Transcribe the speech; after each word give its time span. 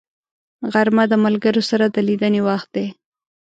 غرمه 0.73 1.03
د 1.11 1.13
ملګرو 1.25 1.61
سره 1.69 1.85
د 1.87 1.97
لیدنې 2.07 2.41
وخت 2.47 2.69
دی 2.75 2.87